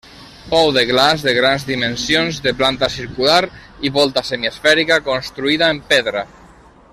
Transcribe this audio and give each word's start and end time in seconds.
Pou 0.51 0.69
de 0.75 0.83
glaç 0.91 1.25
de 1.25 1.33
grans 1.39 1.65
dimensions, 1.67 2.39
de 2.45 2.53
planta 2.61 2.89
circular 2.95 3.39
i 3.89 3.93
volta 3.99 4.25
semiesfèrica 4.31 4.99
construïda 5.11 5.71
en 5.77 5.85
pedra. 5.93 6.27